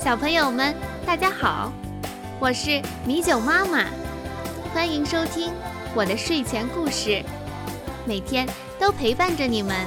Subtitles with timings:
[0.00, 1.72] 小朋友们，大家好，
[2.38, 3.84] 我是米酒妈妈，
[4.72, 5.52] 欢迎收听
[5.92, 7.20] 我的睡前故事，
[8.06, 8.48] 每天
[8.78, 9.84] 都陪伴着你们。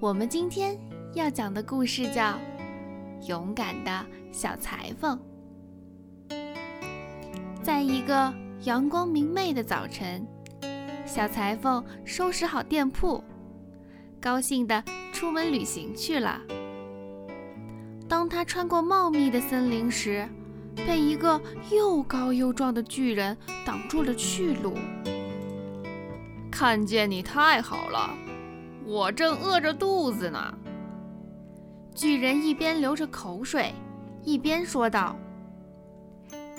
[0.00, 0.76] 我们今天
[1.14, 2.32] 要讲的故事叫
[3.28, 5.16] 《勇敢的小裁缝》。
[7.70, 8.34] 在一个
[8.64, 10.26] 阳光明媚的早晨，
[11.06, 13.22] 小裁缝收拾好店铺，
[14.20, 16.40] 高兴地出门旅行去了。
[18.08, 20.28] 当他穿过茂密的森林时，
[20.74, 24.74] 被一个又高又壮的巨人挡住了去路。
[26.50, 28.10] 看见你太好了，
[28.84, 30.58] 我正饿着肚子呢。
[31.94, 33.72] 巨人一边流着口水，
[34.24, 35.14] 一边说道。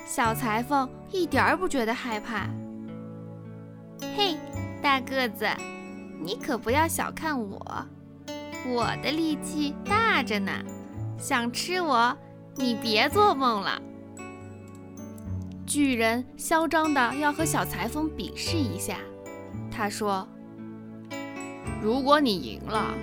[0.06, 2.48] 小裁缝一点儿不觉得害怕。
[4.16, 4.36] 嘿，
[4.82, 5.48] 大个子，
[6.22, 7.86] 你可不要小看我，
[8.68, 10.52] 我的力气大着呢。
[11.18, 12.18] 想吃我，
[12.56, 13.82] 你别做梦了。
[15.66, 18.98] 巨人嚣张的要和小裁缝比试一下。
[19.70, 20.28] 他说
[21.82, 22.94] ：“如果你赢了，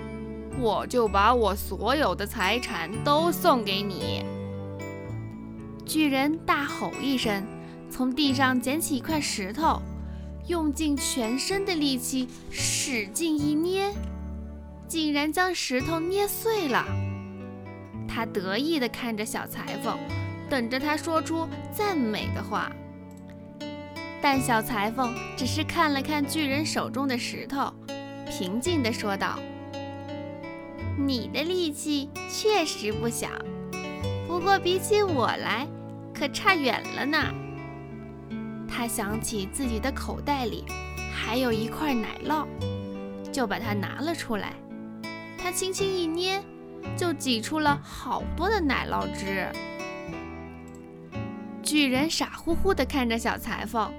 [0.59, 4.23] 我就把我所有的财产都送给你。”
[5.89, 7.43] 巨人大吼一声，
[7.89, 9.81] 从地上捡起一块石头，
[10.45, 13.91] 用尽全身的力气使劲一捏，
[14.87, 16.85] 竟然将石头捏碎了。
[18.07, 19.97] 他得意地看着小裁缝，
[20.47, 22.71] 等着他说出赞美的话。
[24.21, 27.73] 但小裁缝只是看了看巨人手中的石头，
[28.27, 29.39] 平静地说道
[31.03, 33.27] ：“你的力气确实不小，
[34.27, 35.67] 不过比起我来……”
[36.19, 37.33] 可差远了呢。
[38.67, 40.65] 他想起自己的口袋里
[41.13, 42.45] 还有一块奶酪，
[43.31, 44.53] 就把它拿了出来。
[45.37, 46.43] 他轻轻一捏，
[46.97, 49.47] 就挤出了好多的奶酪汁。
[51.63, 53.89] 巨人傻乎乎地看着小裁缝，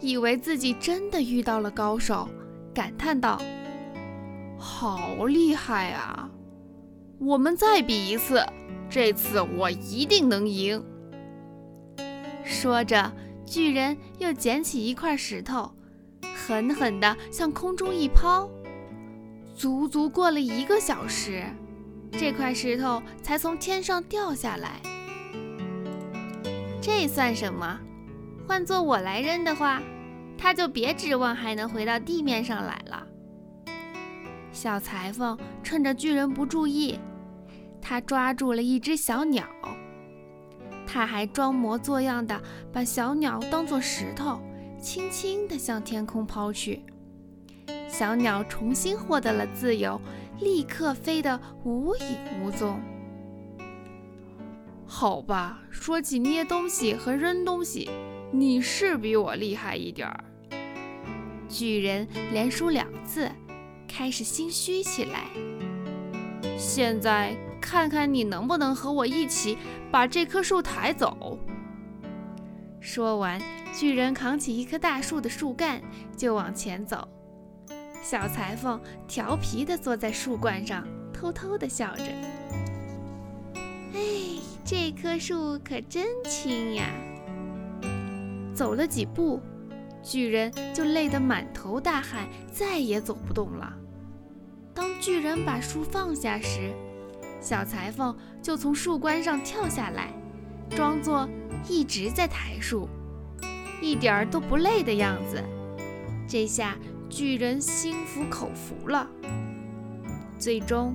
[0.00, 2.28] 以为自己真的遇到了高手，
[2.74, 3.40] 感叹道
[4.58, 6.28] ：“好厉害啊！
[7.20, 8.44] 我们再比一次，
[8.90, 10.84] 这次我一定能赢。”
[12.46, 13.12] 说着，
[13.44, 15.70] 巨人又捡起一块石头，
[16.34, 18.48] 狠狠地向空中一抛。
[19.54, 21.44] 足足过了一个小时，
[22.12, 24.80] 这块石头才从天上掉下来。
[26.80, 27.80] 这算什么？
[28.46, 29.82] 换做我来扔的话，
[30.38, 33.04] 他就别指望还能回到地面上来了。
[34.52, 36.98] 小裁缝趁着巨人不注意，
[37.82, 39.44] 他抓住了一只小鸟。
[40.96, 42.40] 他还装模作样的
[42.72, 44.40] 把小鸟当作石头，
[44.80, 46.82] 轻轻地向天空抛去。
[47.86, 50.00] 小鸟重新获得了自由，
[50.40, 52.80] 立刻飞得无影无踪。
[54.86, 57.90] 好吧，说起捏东西和扔东西，
[58.32, 60.24] 你是比我厉害一点儿。
[61.46, 63.30] 巨人连输两次，
[63.86, 65.24] 开始心虚起来。
[66.56, 67.36] 现在。
[67.66, 69.58] 看看你能不能和我一起
[69.90, 71.36] 把这棵树抬走。
[72.80, 73.42] 说完，
[73.74, 75.82] 巨人扛起一棵大树的树干
[76.16, 77.08] 就往前走。
[78.00, 82.04] 小裁缝调皮地坐在树冠上，偷偷地笑着。
[83.94, 84.00] 哎，
[84.64, 86.88] 这棵树可真轻呀！
[88.54, 89.40] 走了几步，
[90.04, 93.72] 巨人就累得满头大汗，再也走不动了。
[94.72, 96.72] 当巨人把树放下时，
[97.40, 100.12] 小裁缝就从树冠上跳下来，
[100.70, 101.28] 装作
[101.68, 102.88] 一直在抬树，
[103.80, 105.42] 一点儿都不累的样子。
[106.26, 106.76] 这下
[107.08, 109.08] 巨人心服口服了。
[110.38, 110.94] 最终，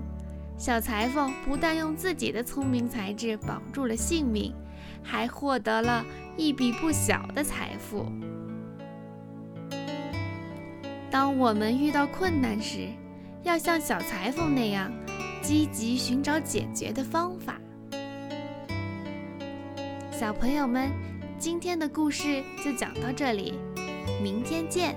[0.57, 4.53] 小裁缝不但用自己的聪明才智保住了性命，
[5.01, 6.05] 还获得了
[6.35, 8.05] 一笔不小的财富。
[11.09, 12.87] 当我们遇到困难时，
[13.43, 14.91] 要像小裁缝那样。
[15.41, 17.59] 积极寻找解决的方法。
[20.11, 20.91] 小朋友们，
[21.39, 23.55] 今天的故事就讲到这里，
[24.21, 24.95] 明天见。